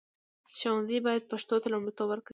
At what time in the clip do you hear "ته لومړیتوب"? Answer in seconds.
1.61-2.07